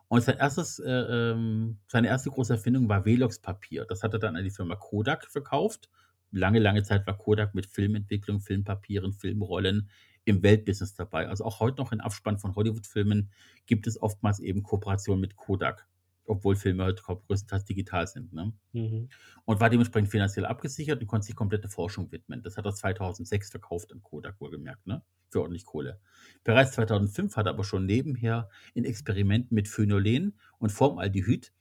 Und 0.09 0.21
sein 0.21 0.37
erstes, 0.37 0.77
äh, 0.77 0.91
ähm, 0.91 1.79
seine 1.87 2.09
erste 2.09 2.29
große 2.29 2.53
Erfindung 2.53 2.87
war 2.87 3.03
Velox-Papier. 3.03 3.85
Das 3.85 4.03
hat 4.03 4.13
er 4.13 4.19
dann 4.19 4.35
an 4.35 4.43
die 4.43 4.51
Firma 4.51 4.75
Kodak 4.75 5.25
verkauft. 5.31 5.89
Lange, 6.33 6.59
lange 6.59 6.81
Zeit 6.81 7.05
war 7.05 7.17
Kodak 7.17 7.53
mit 7.53 7.67
Filmentwicklung, 7.67 8.41
Filmpapieren, 8.41 9.13
Filmrollen 9.13 9.89
im 10.25 10.41
Weltbusiness 10.41 10.95
dabei. 10.95 11.27
Also 11.27 11.45
auch 11.45 11.59
heute 11.59 11.77
noch 11.77 11.91
in 11.91 12.01
Abspann 12.01 12.39
von 12.39 12.55
Hollywood-Filmen 12.55 13.29
gibt 13.67 13.85
es 13.85 14.01
oftmals 14.01 14.39
eben 14.39 14.63
Kooperationen 14.63 15.21
mit 15.21 15.35
Kodak, 15.35 15.87
obwohl 16.25 16.55
Filme 16.55 16.85
heute 16.85 17.03
größtenteils 17.03 17.65
digital 17.65 18.07
sind. 18.07 18.33
Ne? 18.33 18.51
Mhm. 18.71 19.09
und 19.45 19.59
war 19.59 19.69
dementsprechend 19.69 20.09
finanziell 20.09 20.45
abgesichert 20.45 21.01
und 21.01 21.07
konnte 21.07 21.27
sich 21.27 21.35
komplette 21.35 21.69
Forschung 21.69 22.11
widmen. 22.11 22.41
Das 22.41 22.57
hat 22.57 22.65
er 22.65 22.73
2006 22.73 23.51
verkauft 23.51 23.91
an 23.91 24.01
Kodak, 24.01 24.41
wohlgemerkt, 24.41 24.87
ne? 24.87 25.03
für 25.29 25.41
ordentlich 25.41 25.65
Kohle. 25.65 25.99
Bereits 26.43 26.71
2005 26.71 27.35
hat 27.35 27.45
er 27.45 27.51
aber 27.51 27.63
schon 27.63 27.85
nebenher 27.85 28.49
in 28.73 28.85
Experimenten 28.85 29.53
mit 29.53 29.67
Phenolin 29.67 30.33
und 30.57 30.71
Formaldehyd 30.71 31.51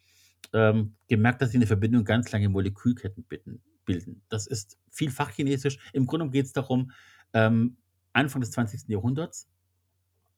ähm, 0.53 0.97
gemerkt, 1.09 1.43
dass 1.43 1.51
sie 1.51 1.59
eine 1.59 1.67
Verbindung 1.67 2.05
ganz 2.05 2.31
lange 2.33 2.49
Molekülketten 2.49 3.25
bitten, 3.25 3.63
bilden. 3.85 4.23
Das 4.29 4.47
ist 4.47 4.79
viel 4.91 5.11
Fachchinesisch. 5.11 5.79
Im 5.93 6.07
Grunde 6.07 6.31
geht 6.31 6.47
es 6.47 6.53
darum, 6.53 6.93
ähm, 7.33 7.77
Anfang 8.13 8.41
des 8.41 8.51
20. 8.51 8.89
Jahrhunderts 8.89 9.49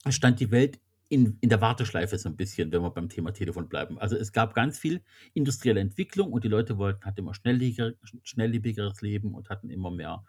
stand 0.08 0.40
die 0.40 0.50
Welt 0.50 0.80
in, 1.08 1.38
in 1.40 1.48
der 1.48 1.60
Warteschleife 1.60 2.18
so 2.18 2.28
ein 2.28 2.36
bisschen, 2.36 2.72
wenn 2.72 2.82
wir 2.82 2.90
beim 2.90 3.08
Thema 3.08 3.32
Telefon 3.32 3.68
bleiben. 3.68 3.98
Also 3.98 4.16
es 4.16 4.32
gab 4.32 4.54
ganz 4.54 4.78
viel 4.78 5.02
industrielle 5.32 5.80
Entwicklung 5.80 6.32
und 6.32 6.44
die 6.44 6.48
Leute 6.48 6.78
wollten, 6.78 7.04
hatten 7.04 7.20
immer 7.20 7.34
schnelllebiger, 7.34 7.92
schnelllebigeres 8.22 9.00
Leben 9.02 9.34
und 9.34 9.50
hatten 9.50 9.70
immer 9.70 9.90
mehr 9.90 10.24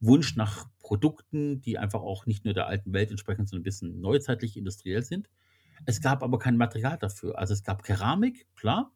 Wunsch 0.00 0.36
nach 0.36 0.66
Produkten, 0.80 1.60
die 1.60 1.78
einfach 1.78 2.00
auch 2.00 2.26
nicht 2.26 2.44
nur 2.44 2.54
der 2.54 2.66
alten 2.66 2.92
Welt 2.92 3.10
entsprechen, 3.10 3.46
sondern 3.46 3.60
ein 3.60 3.64
bisschen 3.64 4.00
neuzeitlich 4.00 4.56
industriell 4.56 5.02
sind. 5.02 5.28
Es 5.86 6.00
gab 6.00 6.22
aber 6.22 6.38
kein 6.38 6.56
Material 6.56 6.98
dafür. 6.98 7.38
Also 7.38 7.54
es 7.54 7.62
gab 7.62 7.82
Keramik, 7.82 8.46
klar, 8.54 8.92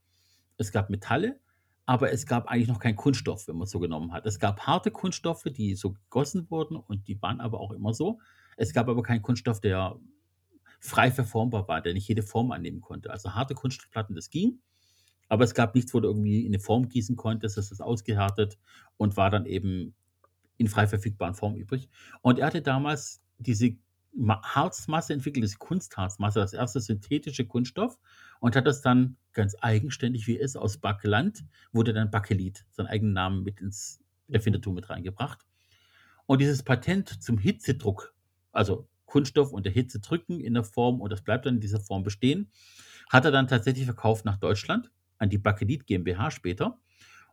es 0.56 0.72
gab 0.72 0.90
Metalle, 0.90 1.38
aber 1.88 2.12
es 2.12 2.26
gab 2.26 2.48
eigentlich 2.48 2.68
noch 2.68 2.80
keinen 2.80 2.96
Kunststoff, 2.96 3.48
wenn 3.48 3.56
man 3.56 3.62
es 3.62 3.70
so 3.70 3.78
genommen 3.78 4.12
hat. 4.12 4.26
Es 4.26 4.38
gab 4.38 4.60
harte 4.66 4.90
Kunststoffe, 4.90 5.44
die 5.44 5.74
so 5.74 5.92
gegossen 5.92 6.50
wurden 6.50 6.76
und 6.76 7.08
die 7.08 7.20
waren 7.22 7.40
aber 7.40 7.60
auch 7.60 7.72
immer 7.72 7.94
so. 7.94 8.20
Es 8.58 8.74
gab 8.74 8.90
aber 8.90 9.02
keinen 9.02 9.22
Kunststoff, 9.22 9.58
der 9.58 9.98
frei 10.80 11.10
verformbar 11.10 11.66
war, 11.66 11.80
der 11.80 11.94
nicht 11.94 12.06
jede 12.06 12.22
Form 12.22 12.52
annehmen 12.52 12.82
konnte. 12.82 13.10
Also 13.10 13.34
harte 13.34 13.54
Kunststoffplatten, 13.54 14.14
das 14.14 14.28
ging, 14.28 14.60
aber 15.30 15.44
es 15.44 15.54
gab 15.54 15.74
nichts, 15.74 15.94
wo 15.94 16.00
du 16.00 16.08
irgendwie 16.08 16.42
in 16.44 16.48
eine 16.48 16.58
Form 16.60 16.90
gießen 16.90 17.16
konntest, 17.16 17.56
das 17.56 17.72
ist 17.72 17.80
ausgehärtet 17.80 18.58
und 18.98 19.16
war 19.16 19.30
dann 19.30 19.46
eben 19.46 19.94
in 20.58 20.68
frei 20.68 20.86
verfügbaren 20.86 21.34
Form 21.34 21.54
übrig. 21.54 21.88
Und 22.20 22.38
er 22.38 22.48
hatte 22.48 22.60
damals 22.60 23.22
diese 23.38 23.78
Ma- 24.12 24.42
Harzmasse 24.42 25.14
entwickelt, 25.14 25.44
diese 25.44 25.56
Kunstharzmasse, 25.56 26.40
das 26.40 26.52
erste 26.52 26.82
synthetische 26.82 27.46
Kunststoff 27.46 27.98
und 28.40 28.56
hat 28.56 28.66
das 28.66 28.82
dann 28.82 29.16
ganz 29.38 29.56
eigenständig, 29.62 30.26
wie 30.28 30.38
es 30.38 30.56
aus 30.56 30.78
Bakeland, 30.78 31.44
wurde 31.72 31.94
dann 31.94 32.10
Bakelit, 32.12 32.66
seinen 32.72 32.88
eigenen 32.88 33.14
Namen 33.14 33.44
mit 33.44 33.60
ins 33.62 34.00
Erfindertum 34.28 34.74
mit 34.74 34.90
reingebracht. 34.90 35.46
Und 36.26 36.40
dieses 36.40 36.62
Patent 36.62 37.22
zum 37.22 37.38
Hitzedruck, 37.38 38.14
also 38.52 38.88
Kunststoff 39.06 39.52
unter 39.52 39.70
Hitze 39.70 40.00
drücken 40.00 40.40
in 40.40 40.54
der 40.54 40.64
Form 40.64 41.00
und 41.00 41.10
das 41.12 41.22
bleibt 41.22 41.46
dann 41.46 41.56
in 41.56 41.60
dieser 41.60 41.80
Form 41.80 42.02
bestehen, 42.02 42.50
hat 43.10 43.24
er 43.24 43.30
dann 43.30 43.48
tatsächlich 43.48 43.86
verkauft 43.86 44.24
nach 44.24 44.36
Deutschland 44.38 44.90
an 45.18 45.30
die 45.30 45.38
Bakelit 45.38 45.86
GmbH 45.86 46.30
später 46.30 46.80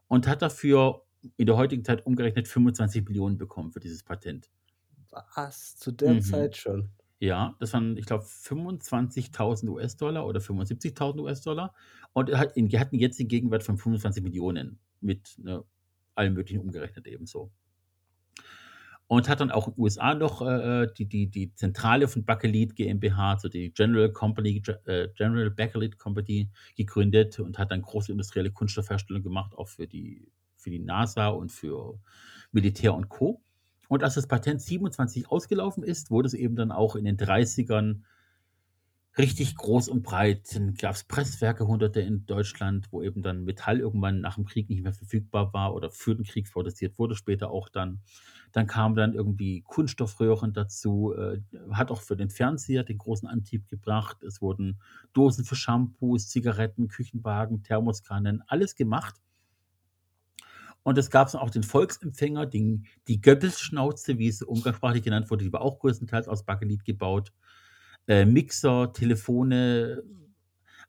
und 0.08 0.28
hat 0.28 0.42
dafür 0.42 1.06
in 1.38 1.48
der 1.48 1.58
heutigen 1.58 1.84
Zeit 1.86 2.06
umgerechnet 2.06 2.48
25 2.48 3.06
Millionen 3.08 3.38
bekommen 3.38 3.72
für 3.74 3.80
dieses 3.82 4.04
Patent. 4.04 4.52
Was? 5.10 5.78
Zu 5.78 5.92
der 5.92 6.20
Mhm. 6.20 6.20
Zeit 6.20 6.58
schon. 6.58 6.95
Ja, 7.20 7.56
das 7.60 7.74
waren, 7.74 7.98
ich 7.98 8.06
glaube, 8.06 8.26
25.000 8.26 9.70
US-Dollar 9.70 10.26
oder 10.26 10.40
75.000 10.42 11.22
US-Dollar. 11.22 11.74
Und 12.14 12.30
er 12.30 12.40
hat, 12.40 12.58
er 12.58 12.80
hat 12.80 12.92
einen 12.92 13.00
jetzigen 13.00 13.30
Gegenwert 13.30 13.64
von 13.64 13.78
25 13.78 14.24
Millionen 14.24 14.80
mit 15.00 15.36
ne, 15.38 15.64
allem 16.14 16.34
Möglichen 16.34 16.60
umgerechnet 16.60 17.08
ebenso. 17.08 17.52
Und 19.08 19.30
hat 19.30 19.40
dann 19.40 19.52
auch 19.52 19.68
in 19.68 19.76
den 19.76 19.82
USA 19.82 20.16
noch 20.16 20.42
äh, 20.42 20.88
die, 20.98 21.06
die, 21.06 21.28
die 21.28 21.54
Zentrale 21.54 22.08
von 22.08 22.26
Bakelit 22.26 22.76
GmbH, 22.76 23.34
also 23.34 23.50
die 23.50 23.72
General 23.72 24.12
Company, 24.12 24.62
äh, 24.86 25.10
General 25.16 25.52
Bakelit 25.52 26.00
Company 26.00 26.50
gegründet 26.76 27.40
und 27.40 27.60
hat 27.60 27.72
dann 27.72 27.84
große 27.84 28.12
industrielle 28.12 28.52
Kunststoffherstellung 28.52 29.22
gemacht, 29.22 29.54
auch 29.56 29.68
für 29.68 29.88
die 29.88 30.32
für 30.66 30.72
die 30.72 30.80
NASA 30.80 31.28
und 31.28 31.52
für 31.52 32.00
Militär 32.52 32.96
und 32.96 33.08
Co. 33.08 33.45
Und 33.88 34.04
als 34.04 34.16
das 34.16 34.28
Patent 34.28 34.62
27 34.62 35.30
ausgelaufen 35.30 35.84
ist, 35.84 36.12
wurde 36.12 36.28
es 36.28 36.34
eben 36.34 36.56
dann 36.56 36.72
auch 36.72 36.96
in 36.96 37.06
den 37.06 37.18
30ern 37.18 38.02
richtig 39.18 39.56
groß 39.56 39.88
und 39.88 40.04
breit. 40.04 40.56
Dann 40.56 40.74
gab 40.74 40.96
es 40.96 41.04
Presswerke, 41.04 41.68
hunderte 41.68 42.02
in 42.02 42.26
Deutschland, 42.26 42.88
wo 42.92 43.02
eben 43.02 43.22
dann 43.22 43.46
Metall 43.46 43.80
irgendwann 43.80 44.22
nach 44.22 44.36
dem 44.36 44.46
Krieg 44.46 44.70
nicht 44.70 44.84
mehr 44.84 44.94
verfügbar 44.94 45.54
war 45.54 45.74
oder 45.74 45.90
für 45.90 46.16
den 46.16 46.26
Krieg 46.26 46.52
produziert 46.52 46.98
wurde, 47.00 47.16
später 47.16 47.50
auch 47.50 47.70
dann. 47.70 48.02
Dann 48.52 48.68
kamen 48.68 48.96
dann 48.96 49.14
irgendwie 49.14 49.62
Kunststoffröhren 49.62 50.54
dazu, 50.54 51.14
äh, 51.14 51.42
hat 51.72 51.92
auch 51.92 52.02
für 52.02 52.16
den 52.16 52.30
Fernseher 52.30 52.84
den 52.84 52.98
großen 52.98 53.28
Antrieb 53.28 53.68
gebracht. 53.68 54.24
Es 54.24 54.42
wurden 54.42 54.80
Dosen 55.14 55.46
für 55.46 55.56
Shampoos, 55.56 56.30
Zigaretten, 56.30 56.88
Küchenwagen, 56.88 57.64
Thermoskannen, 57.64 58.44
alles 58.48 58.76
gemacht. 58.76 59.16
Und 60.86 60.98
es 60.98 61.10
gab 61.10 61.34
auch 61.34 61.50
den 61.50 61.64
Volksempfänger, 61.64 62.46
den, 62.46 62.86
die 63.08 63.20
Goebbels-Schnauze, 63.20 64.18
wie 64.20 64.28
es 64.28 64.42
umgangssprachlich 64.42 65.04
genannt 65.04 65.30
wurde, 65.30 65.44
die 65.44 65.52
war 65.52 65.62
auch 65.62 65.80
größtenteils 65.80 66.28
aus 66.30 66.46
Bakelit 66.46 66.86
gebaut 66.86 67.34
äh, 68.08 68.26
Mixer, 68.26 68.94
Telefone, 68.94 70.04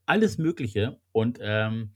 alles 0.04 0.38
Mögliche. 0.38 1.00
Und 1.12 1.38
ähm, 1.40 1.92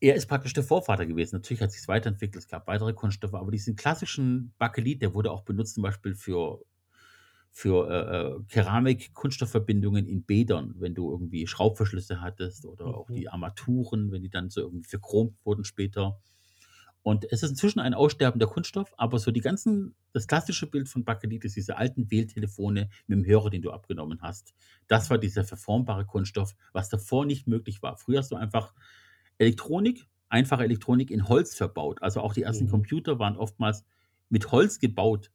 er 0.00 0.14
ist 0.14 0.26
praktisch 0.26 0.52
der 0.52 0.64
Vorvater 0.64 1.06
gewesen. 1.06 1.36
Natürlich 1.36 1.62
hat 1.62 1.72
sich 1.72 1.80
es 1.80 1.88
weiterentwickelt, 1.88 2.44
es 2.44 2.48
gab 2.48 2.66
weitere 2.66 2.92
Kunststoffe, 2.92 3.34
aber 3.34 3.50
diesen 3.50 3.76
klassischen 3.76 4.52
Bakelit, 4.58 5.02
der 5.02 5.14
wurde 5.14 5.30
auch 5.30 5.42
benutzt 5.42 5.74
zum 5.74 5.82
Beispiel 5.82 6.14
für, 6.14 6.60
für 7.50 7.88
äh, 7.90 8.36
äh 8.36 8.42
Keramik-Kunststoffverbindungen 8.48 10.06
in 10.06 10.22
Bädern, 10.22 10.74
wenn 10.78 10.94
du 10.94 11.10
irgendwie 11.10 11.46
Schraubverschlüsse 11.46 12.20
hattest 12.20 12.66
oder 12.66 12.86
auch 12.86 13.10
die 13.10 13.22
mhm. 13.22 13.28
Armaturen, 13.28 14.12
wenn 14.12 14.22
die 14.22 14.30
dann 14.30 14.50
so 14.50 14.60
irgendwie 14.60 14.88
verchromt 14.88 15.34
wurden 15.44 15.64
später. 15.64 16.20
Und 17.06 17.24
es 17.30 17.44
ist 17.44 17.50
inzwischen 17.50 17.78
ein 17.78 17.94
aussterbender 17.94 18.48
Kunststoff, 18.48 18.92
aber 18.96 19.20
so 19.20 19.30
die 19.30 19.40
ganzen, 19.40 19.94
das 20.12 20.26
klassische 20.26 20.66
Bild 20.66 20.88
von 20.88 21.04
Bakelit 21.04 21.44
ist 21.44 21.54
diese 21.54 21.76
alten 21.76 22.10
Wähltelefone 22.10 22.88
mit 23.06 23.18
dem 23.20 23.24
Hörer, 23.24 23.48
den 23.48 23.62
du 23.62 23.70
abgenommen 23.70 24.22
hast. 24.22 24.54
Das 24.88 25.08
war 25.08 25.16
dieser 25.16 25.44
verformbare 25.44 26.04
Kunststoff, 26.04 26.56
was 26.72 26.88
davor 26.88 27.24
nicht 27.24 27.46
möglich 27.46 27.80
war. 27.80 27.96
Früher 27.96 28.18
hast 28.18 28.32
du 28.32 28.34
einfach 28.34 28.74
Elektronik, 29.38 30.08
einfache 30.30 30.64
Elektronik 30.64 31.12
in 31.12 31.28
Holz 31.28 31.54
verbaut. 31.54 32.02
Also 32.02 32.22
auch 32.22 32.34
die 32.34 32.42
ersten 32.42 32.64
mhm. 32.64 32.70
Computer 32.70 33.20
waren 33.20 33.36
oftmals 33.36 33.84
mit 34.28 34.50
Holz 34.50 34.80
gebaut. 34.80 35.30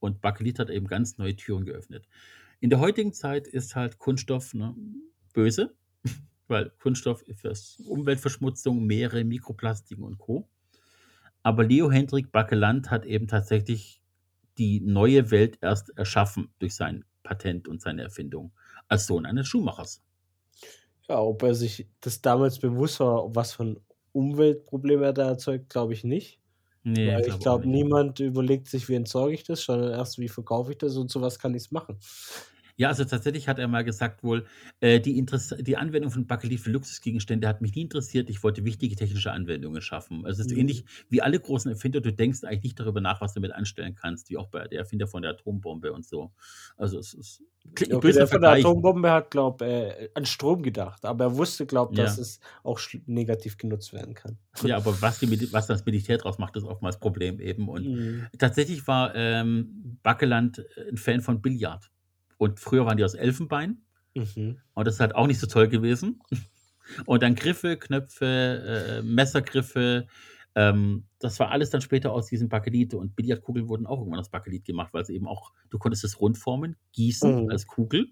Und 0.00 0.20
Bakelit 0.20 0.58
hat 0.58 0.68
eben 0.68 0.88
ganz 0.88 1.16
neue 1.16 1.36
Türen 1.36 1.64
geöffnet. 1.64 2.08
In 2.58 2.70
der 2.70 2.80
heutigen 2.80 3.12
Zeit 3.12 3.46
ist 3.46 3.76
halt 3.76 4.00
Kunststoff 4.00 4.52
ne, 4.52 4.74
böse, 5.32 5.76
weil 6.48 6.70
Kunststoff 6.80 7.22
ist 7.22 7.78
Umweltverschmutzung, 7.86 8.84
Meere, 8.84 9.22
Mikroplastiken 9.22 10.02
und 10.02 10.18
Co. 10.18 10.48
Aber 11.44 11.64
Leo 11.64 11.90
Hendrik 11.90 12.32
Bakeland 12.32 12.90
hat 12.90 13.04
eben 13.06 13.28
tatsächlich 13.28 14.02
die 14.58 14.80
neue 14.80 15.30
Welt 15.30 15.58
erst 15.60 15.96
erschaffen 15.96 16.52
durch 16.58 16.74
sein 16.74 17.04
Patent 17.22 17.68
und 17.68 17.82
seine 17.82 18.02
Erfindung 18.02 18.52
als 18.88 19.06
Sohn 19.06 19.26
eines 19.26 19.46
Schuhmachers. 19.46 20.02
Ja, 21.08 21.20
ob 21.20 21.42
er 21.42 21.54
sich 21.54 21.86
das 22.00 22.22
damals 22.22 22.58
bewusst 22.58 23.00
war, 23.00 23.34
was 23.34 23.52
für 23.52 23.64
ein 23.64 23.80
Umweltproblem 24.12 25.02
er 25.02 25.12
da 25.12 25.28
erzeugt, 25.28 25.68
glaube 25.68 25.92
ich 25.92 26.02
nicht. 26.02 26.40
Nee, 26.82 27.08
Weil 27.08 27.20
ich 27.20 27.38
glaube, 27.38 27.62
glaub, 27.62 27.64
niemand 27.64 28.20
überlegt 28.20 28.68
sich, 28.68 28.88
wie 28.88 28.94
entsorge 28.94 29.34
ich 29.34 29.44
das, 29.44 29.62
sondern 29.62 29.92
erst, 29.92 30.18
wie 30.18 30.28
verkaufe 30.28 30.72
ich 30.72 30.78
das 30.78 30.96
und 30.96 31.10
sowas 31.10 31.38
kann 31.38 31.54
ich 31.54 31.64
es 31.64 31.70
machen. 31.70 31.98
Ja, 32.76 32.88
also 32.88 33.04
tatsächlich 33.04 33.46
hat 33.46 33.58
er 33.58 33.68
mal 33.68 33.84
gesagt 33.84 34.24
wohl, 34.24 34.46
äh, 34.80 34.98
die, 34.98 35.16
Interess 35.16 35.54
die 35.60 35.76
Anwendung 35.76 36.10
von 36.10 36.26
Bakelit 36.26 36.60
für 36.60 36.70
Luxusgegenstände 36.70 37.46
hat 37.46 37.60
mich 37.60 37.74
nie 37.74 37.82
interessiert. 37.82 38.28
Ich 38.28 38.42
wollte 38.42 38.64
wichtige 38.64 38.96
technische 38.96 39.30
Anwendungen 39.30 39.80
schaffen. 39.80 40.26
Also 40.26 40.40
es 40.40 40.48
ist 40.48 40.52
mhm. 40.52 40.60
ähnlich 40.60 40.84
wie 41.08 41.22
alle 41.22 41.38
großen 41.38 41.70
Erfinder. 41.70 42.00
Du 42.00 42.12
denkst 42.12 42.42
eigentlich 42.42 42.64
nicht 42.64 42.80
darüber 42.80 43.00
nach, 43.00 43.20
was 43.20 43.32
du 43.32 43.40
damit 43.40 43.54
anstellen 43.54 43.94
kannst, 43.94 44.28
wie 44.30 44.36
auch 44.36 44.48
bei 44.48 44.66
der 44.66 44.80
Erfinder 44.80 45.06
von 45.06 45.22
der 45.22 45.32
Atombombe 45.32 45.92
und 45.92 46.04
so. 46.04 46.32
Also 46.76 46.98
es 46.98 47.14
ist 47.14 47.42
klingt 47.74 47.94
okay, 47.94 48.12
der 48.12 48.26
von 48.26 48.40
der 48.40 48.50
Atombombe 48.50 49.10
hat, 49.10 49.30
glaube 49.30 49.64
äh, 49.64 50.08
an 50.14 50.26
Strom 50.26 50.62
gedacht, 50.62 51.04
aber 51.04 51.24
er 51.24 51.36
wusste, 51.36 51.66
glaube 51.66 51.94
dass 51.94 52.16
ja. 52.16 52.22
es 52.22 52.40
auch 52.62 52.80
negativ 53.06 53.56
genutzt 53.56 53.92
werden 53.92 54.14
kann. 54.14 54.38
Ja, 54.64 54.76
aber 54.76 55.00
was, 55.02 55.18
die, 55.20 55.52
was 55.52 55.66
das 55.66 55.84
Militär 55.84 56.16
draus 56.16 56.38
macht, 56.38 56.56
ist 56.56 56.64
oftmals 56.64 56.98
Problem 56.98 57.38
eben. 57.38 57.68
Und 57.68 57.86
mhm. 57.86 58.26
tatsächlich 58.38 58.86
war 58.86 59.14
ähm, 59.14 59.98
Backeland 60.02 60.64
ein 60.90 60.96
Fan 60.96 61.20
von 61.20 61.42
Billard. 61.42 61.90
Und 62.38 62.60
früher 62.60 62.86
waren 62.86 62.96
die 62.96 63.04
aus 63.04 63.14
Elfenbein. 63.14 63.82
Mhm. 64.14 64.58
Und 64.74 64.86
das 64.86 64.94
ist 64.94 65.00
halt 65.00 65.14
auch 65.14 65.26
nicht 65.26 65.40
so 65.40 65.46
toll 65.46 65.68
gewesen. 65.68 66.20
Und 67.06 67.22
dann 67.22 67.34
Griffe, 67.34 67.76
Knöpfe, 67.76 69.00
äh, 69.00 69.02
Messergriffe. 69.02 70.06
Ähm, 70.54 71.04
das 71.18 71.40
war 71.40 71.50
alles 71.50 71.70
dann 71.70 71.80
später 71.80 72.12
aus 72.12 72.26
diesem 72.26 72.48
Bakelit. 72.48 72.94
Und 72.94 73.16
Billardkugeln 73.16 73.68
wurden 73.68 73.86
auch 73.86 73.98
irgendwann 73.98 74.20
aus 74.20 74.28
Bakelit 74.28 74.64
gemacht, 74.64 74.92
weil 74.92 75.02
es 75.02 75.08
eben 75.08 75.26
auch, 75.26 75.52
du 75.70 75.78
konntest 75.78 76.04
es 76.04 76.20
rundformen, 76.20 76.76
gießen 76.92 77.44
mhm. 77.44 77.50
als 77.50 77.66
Kugel. 77.66 78.08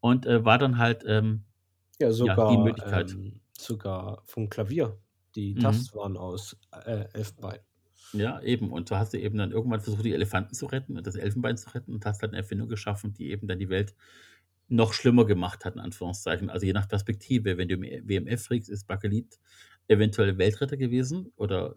Und 0.00 0.26
äh, 0.26 0.44
war 0.44 0.58
dann 0.58 0.78
halt 0.78 1.04
ähm, 1.06 1.44
ja, 2.00 2.10
sogar, 2.10 2.38
ja, 2.38 2.50
die 2.50 2.62
Möglichkeit. 2.62 3.12
Ähm, 3.12 3.40
sogar 3.56 4.22
vom 4.26 4.48
Klavier. 4.48 4.98
Die 5.34 5.54
mhm. 5.54 5.60
Tasten 5.60 5.96
waren 5.96 6.16
aus 6.16 6.56
äh, 6.72 7.04
Elfenbein. 7.12 7.60
Ja, 8.14 8.40
eben. 8.42 8.70
Und 8.70 8.88
so 8.88 8.96
hast 8.96 9.12
du 9.12 9.18
eben 9.18 9.38
dann 9.38 9.50
irgendwann 9.50 9.80
versucht, 9.80 10.04
die 10.04 10.14
Elefanten 10.14 10.54
zu 10.54 10.66
retten 10.66 10.96
und 10.96 11.06
das 11.06 11.16
Elfenbein 11.16 11.56
zu 11.56 11.74
retten 11.74 11.92
und 11.92 12.06
hast 12.06 12.22
halt 12.22 12.32
eine 12.32 12.40
Erfindung 12.40 12.68
geschaffen, 12.68 13.12
die 13.12 13.30
eben 13.30 13.48
dann 13.48 13.58
die 13.58 13.68
Welt 13.68 13.94
noch 14.68 14.92
schlimmer 14.92 15.26
gemacht 15.26 15.64
hat, 15.64 15.74
in 15.74 15.80
Anführungszeichen. 15.80 16.48
Also 16.48 16.64
je 16.64 16.72
nach 16.72 16.88
Perspektive, 16.88 17.58
wenn 17.58 17.68
du 17.68 17.74
im 17.74 18.08
WMF 18.08 18.42
fliegst, 18.42 18.70
ist 18.70 18.86
Bakelit 18.86 19.38
eventuell 19.88 20.38
Weltretter 20.38 20.76
gewesen 20.76 21.32
oder 21.36 21.74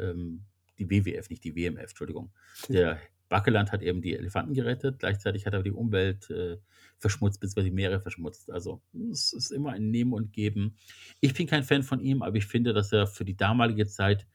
ähm, 0.00 0.42
die 0.78 0.90
WWF, 0.90 1.30
nicht 1.30 1.44
die 1.44 1.54
WMF, 1.54 1.90
Entschuldigung. 1.90 2.32
Der 2.68 2.98
Bakeland 3.28 3.72
hat 3.72 3.82
eben 3.82 4.02
die 4.02 4.14
Elefanten 4.14 4.54
gerettet, 4.54 4.98
gleichzeitig 4.98 5.46
hat 5.46 5.54
er 5.54 5.62
die 5.62 5.72
Umwelt 5.72 6.30
äh, 6.30 6.58
verschmutzt, 6.98 7.40
beziehungsweise 7.40 7.68
die 7.68 7.74
Meere 7.74 8.00
verschmutzt. 8.00 8.50
Also 8.50 8.82
es 9.10 9.32
ist 9.32 9.50
immer 9.50 9.72
ein 9.72 9.90
Nehmen 9.90 10.12
und 10.12 10.32
Geben. 10.32 10.76
Ich 11.20 11.34
bin 11.34 11.46
kein 11.46 11.64
Fan 11.64 11.82
von 11.82 12.00
ihm, 12.00 12.22
aber 12.22 12.36
ich 12.36 12.46
finde, 12.46 12.72
dass 12.72 12.92
er 12.92 13.06
für 13.06 13.24
die 13.24 13.36
damalige 13.36 13.86
Zeit 13.86 14.26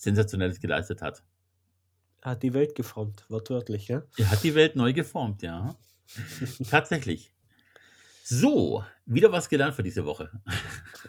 Sensationelles 0.00 0.60
geleistet 0.60 1.02
hat. 1.02 1.22
Er 2.22 2.32
hat 2.32 2.42
die 2.42 2.54
Welt 2.54 2.74
geformt, 2.74 3.26
wortwörtlich, 3.28 3.88
ja? 3.88 4.02
Er 4.16 4.30
hat 4.30 4.42
die 4.42 4.54
Welt 4.54 4.74
neu 4.74 4.92
geformt, 4.92 5.42
ja. 5.42 5.76
Tatsächlich. 6.70 7.34
So, 8.24 8.84
wieder 9.04 9.30
was 9.30 9.48
gelernt 9.48 9.74
für 9.74 9.82
diese 9.82 10.06
Woche. 10.06 10.30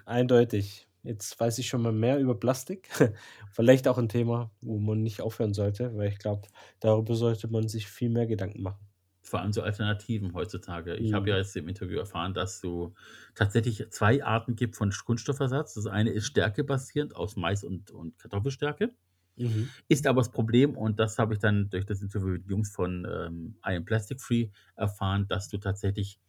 Eindeutig. 0.06 0.88
Jetzt 1.04 1.40
weiß 1.40 1.58
ich 1.60 1.68
schon 1.68 1.82
mal 1.82 1.94
mehr 1.94 2.20
über 2.20 2.38
Plastik. 2.40 2.90
Vielleicht 3.52 3.88
auch 3.88 3.98
ein 3.98 4.10
Thema, 4.10 4.52
wo 4.62 4.78
man 4.78 5.02
nicht 5.02 5.22
aufhören 5.22 5.54
sollte, 5.54 5.96
weil 5.96 6.10
ich 6.10 6.20
glaube, 6.20 6.48
darüber 6.80 7.16
sollte 7.16 7.48
man 7.48 7.68
sich 7.68 7.88
viel 7.88 8.10
mehr 8.10 8.28
Gedanken 8.28 8.62
machen. 8.62 8.91
Vor 9.32 9.40
allem 9.40 9.54
so 9.54 9.62
Alternativen 9.62 10.34
heutzutage. 10.34 10.96
Ich 10.96 11.12
mhm. 11.12 11.16
habe 11.16 11.30
ja 11.30 11.38
jetzt 11.38 11.56
im 11.56 11.70
Interview 11.70 12.00
erfahren, 12.00 12.34
dass 12.34 12.62
es 12.62 12.92
tatsächlich 13.34 13.90
zwei 13.90 14.22
Arten 14.26 14.58
gibt 14.58 14.76
von 14.76 14.92
Kunststoffersatz. 14.92 15.74
Das 15.76 15.88
eine 15.88 16.10
ist 16.10 16.26
stärkebasierend 16.26 17.16
aus 17.16 17.38
Mais 17.38 17.64
und, 17.64 17.92
und 17.92 18.20
Kartoffelstärke. 18.20 18.94
Mhm. 19.38 19.70
Ist 19.88 20.06
aber 20.06 20.20
das 20.20 20.32
Problem, 20.32 20.76
und 20.76 21.00
das 21.00 21.18
habe 21.18 21.34
ich 21.34 21.40
dann 21.40 21.70
durch 21.70 21.86
das 21.86 22.02
Interview 22.02 22.28
mit 22.28 22.50
Jungs 22.50 22.76
von 22.76 23.08
ähm, 23.10 23.56
I 23.66 23.78
Am 23.78 23.86
Plastic 23.86 24.20
Free 24.20 24.50
erfahren, 24.76 25.30
dass 25.30 25.48
du 25.48 25.60
tatsächlich, 25.60 26.20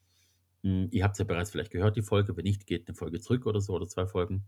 mh, 0.63 0.85
hm, 0.85 0.89
ihr 0.93 1.03
habt 1.03 1.15
es 1.15 1.19
ja 1.19 1.25
bereits 1.25 1.51
vielleicht 1.51 1.73
gehört, 1.73 1.97
die 1.97 2.03
Folge, 2.03 2.37
wenn 2.37 2.45
nicht, 2.45 2.69
geht 2.69 2.87
eine 2.87 2.95
Folge 2.95 3.19
zurück 3.19 3.47
oder 3.47 3.61
so 3.61 3.75
oder 3.75 3.89
zwei 3.89 4.07
Folgen. 4.07 4.45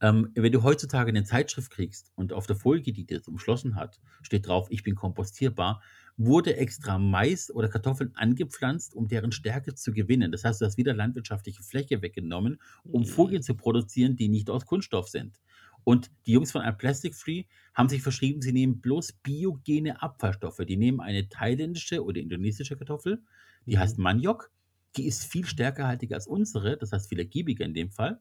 Ähm, 0.00 0.30
wenn 0.34 0.52
du 0.52 0.62
heutzutage 0.62 1.08
eine 1.08 1.24
Zeitschrift 1.24 1.70
kriegst 1.70 2.12
und 2.14 2.32
auf 2.32 2.46
der 2.46 2.56
Folge, 2.56 2.92
die 2.92 3.06
das 3.06 3.28
umschlossen 3.28 3.76
hat, 3.76 4.00
steht 4.22 4.46
drauf, 4.46 4.66
ich 4.70 4.82
bin 4.82 4.94
kompostierbar, 4.94 5.82
wurde 6.16 6.56
extra 6.56 6.98
Mais 6.98 7.50
oder 7.50 7.68
Kartoffeln 7.68 8.12
angepflanzt, 8.14 8.94
um 8.94 9.08
deren 9.08 9.32
Stärke 9.32 9.74
zu 9.74 9.92
gewinnen. 9.92 10.30
Das 10.30 10.44
heißt, 10.44 10.60
du 10.60 10.66
hast 10.66 10.76
wieder 10.76 10.94
landwirtschaftliche 10.94 11.62
Fläche 11.62 12.02
weggenommen, 12.02 12.60
um 12.84 13.02
mhm. 13.02 13.06
Folien 13.06 13.42
zu 13.42 13.54
produzieren, 13.54 14.16
die 14.16 14.28
nicht 14.28 14.50
aus 14.50 14.66
Kunststoff 14.66 15.08
sind. 15.08 15.40
Und 15.82 16.10
die 16.26 16.32
Jungs 16.32 16.52
von 16.52 16.62
einem 16.62 16.78
Plastic 16.78 17.14
Free 17.14 17.44
haben 17.74 17.88
sich 17.88 18.02
verschrieben, 18.02 18.40
sie 18.40 18.52
nehmen 18.52 18.80
bloß 18.80 19.12
biogene 19.22 20.00
Abfallstoffe. 20.02 20.60
Die 20.66 20.76
nehmen 20.76 21.00
eine 21.00 21.28
thailändische 21.28 22.02
oder 22.02 22.20
indonesische 22.20 22.76
Kartoffel, 22.76 23.22
die 23.66 23.76
mhm. 23.76 23.80
heißt 23.80 23.98
Maniok. 23.98 24.50
Die 24.96 25.06
ist 25.06 25.24
viel 25.24 25.44
stärkerhaltiger 25.44 26.14
als 26.14 26.28
unsere, 26.28 26.76
das 26.76 26.92
heißt 26.92 27.08
viel 27.08 27.18
ergiebiger 27.18 27.64
in 27.64 27.74
dem 27.74 27.90
Fall 27.90 28.20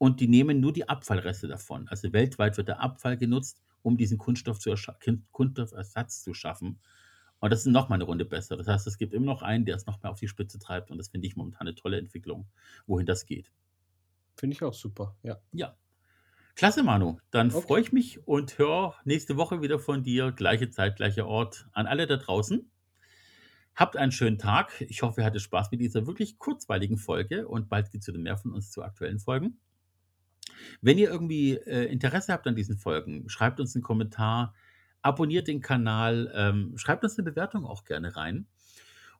und 0.00 0.18
die 0.20 0.28
nehmen 0.28 0.60
nur 0.60 0.72
die 0.72 0.88
Abfallreste 0.88 1.46
davon. 1.46 1.86
Also 1.88 2.10
weltweit 2.14 2.56
wird 2.56 2.68
der 2.68 2.80
Abfall 2.80 3.18
genutzt, 3.18 3.60
um 3.82 3.98
diesen 3.98 4.16
Kunststoff 4.16 4.58
zu 4.58 4.74
Kunststoffersatz 5.30 6.22
zu 6.22 6.32
schaffen. 6.32 6.80
Und 7.38 7.52
das 7.52 7.60
ist 7.60 7.66
nochmal 7.66 7.98
eine 7.98 8.04
Runde 8.04 8.24
besser. 8.24 8.56
Das 8.56 8.66
heißt, 8.66 8.86
es 8.86 8.96
gibt 8.96 9.12
immer 9.12 9.26
noch 9.26 9.42
einen, 9.42 9.66
der 9.66 9.76
es 9.76 9.84
noch 9.84 10.02
mehr 10.02 10.10
auf 10.10 10.18
die 10.18 10.26
Spitze 10.26 10.58
treibt. 10.58 10.90
Und 10.90 10.96
das 10.96 11.08
finde 11.08 11.26
ich 11.26 11.36
momentan 11.36 11.68
eine 11.68 11.74
tolle 11.74 11.98
Entwicklung, 11.98 12.48
wohin 12.86 13.04
das 13.04 13.26
geht. 13.26 13.52
Finde 14.38 14.56
ich 14.56 14.62
auch 14.62 14.72
super, 14.72 15.18
ja. 15.22 15.38
Ja. 15.52 15.76
Klasse, 16.54 16.82
Manu. 16.82 17.18
Dann 17.30 17.50
okay. 17.50 17.66
freue 17.66 17.82
ich 17.82 17.92
mich 17.92 18.26
und 18.26 18.56
höre 18.56 18.94
nächste 19.04 19.36
Woche 19.36 19.60
wieder 19.60 19.78
von 19.78 20.02
dir. 20.02 20.32
Gleiche 20.32 20.70
Zeit, 20.70 20.96
gleicher 20.96 21.26
Ort. 21.26 21.68
An 21.72 21.86
alle 21.86 22.06
da 22.06 22.16
draußen. 22.16 22.70
Habt 23.74 23.98
einen 23.98 24.12
schönen 24.12 24.38
Tag. 24.38 24.80
Ich 24.80 25.02
hoffe, 25.02 25.20
ihr 25.20 25.26
hattet 25.26 25.42
Spaß 25.42 25.70
mit 25.72 25.82
dieser 25.82 26.06
wirklich 26.06 26.38
kurzweiligen 26.38 26.96
Folge 26.96 27.46
und 27.46 27.68
bald 27.68 27.90
gibt 27.90 28.04
es 28.04 28.08
wieder 28.08 28.18
mehr 28.18 28.38
von 28.38 28.54
uns 28.54 28.70
zu 28.70 28.82
aktuellen 28.82 29.18
Folgen. 29.18 29.58
Wenn 30.80 30.98
ihr 30.98 31.10
irgendwie 31.10 31.54
äh, 31.54 31.86
Interesse 31.86 32.32
habt 32.32 32.46
an 32.46 32.54
diesen 32.54 32.76
Folgen, 32.76 33.28
schreibt 33.28 33.58
uns 33.60 33.74
einen 33.74 33.82
Kommentar, 33.82 34.54
abonniert 35.02 35.48
den 35.48 35.60
Kanal, 35.60 36.32
ähm, 36.34 36.72
schreibt 36.76 37.04
uns 37.04 37.18
eine 37.18 37.30
Bewertung 37.30 37.64
auch 37.64 37.84
gerne 37.84 38.16
rein. 38.16 38.46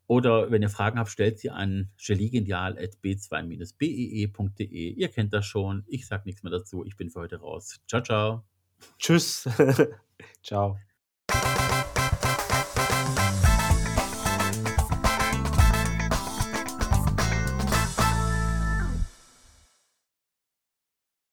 Oder 0.07 0.51
wenn 0.51 0.61
ihr 0.61 0.71
Fragen 0.71 0.99
habt, 0.99 1.11
stellt 1.11 1.39
sie 1.39 1.51
an 1.51 1.89
geliegenial.b2-bee.de. 1.97 4.67
E. 4.67 4.91
Ihr 4.91 5.09
kennt 5.09 5.33
das 5.33 5.47
schon. 5.47 5.85
Ich 5.87 6.09
sage 6.09 6.25
nichts 6.27 6.43
mehr 6.43 6.51
dazu. 6.51 6.85
Ich 6.85 6.97
bin 6.97 7.11
für 7.11 7.21
heute 7.21 7.37
raus. 7.37 7.81
Ciao, 7.87 8.03
ciao. 8.03 8.43
Tschüss. 8.99 9.49
Ciao. 10.43 10.79